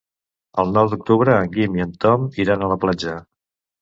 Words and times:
El 0.61 0.71
nou 0.77 0.87
d'octubre 0.93 1.35
en 1.41 1.53
Guim 1.57 1.77
i 1.81 1.85
en 1.85 1.93
Tom 2.07 2.25
iran 2.45 2.65
a 2.65 2.71
la 2.73 2.79
platja. 2.87 3.15